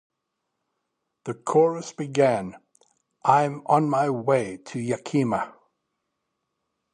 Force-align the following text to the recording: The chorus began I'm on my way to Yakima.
The 1.25 1.35
chorus 1.35 1.91
began 1.93 2.55
I'm 3.23 3.61
on 3.67 3.87
my 3.87 4.09
way 4.09 4.57
to 4.65 4.79
Yakima. 4.79 5.53